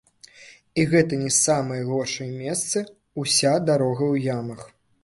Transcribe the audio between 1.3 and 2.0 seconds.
самыя